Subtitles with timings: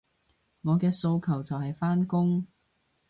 [0.63, 2.47] 我嘅訴求就係返工